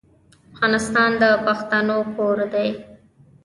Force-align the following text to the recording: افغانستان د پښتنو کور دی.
افغانستان 0.53 1.11
د 1.21 1.23
پښتنو 1.45 1.97
کور 2.15 2.37
دی. 2.53 2.69